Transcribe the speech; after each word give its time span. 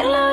can 0.00 0.10
love. 0.12 0.29